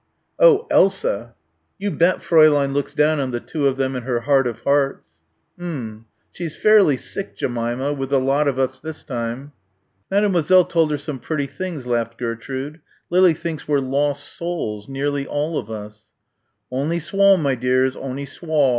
[0.39, 0.65] "Oh!
[0.71, 1.35] Elsa."
[1.77, 5.07] "You bet Fräulein looks down on the two of them in her heart of hearts."
[5.59, 9.51] "M'm she's fairly sick, Jemima, with the lot of us this time."
[10.09, 12.79] "Mademoiselle told her some pretty things," laughed Gertrude.
[13.11, 16.15] "Lily thinks we're lost souls nearly all of us."
[16.71, 18.69] "Onny swaw, my dears, onny swaw."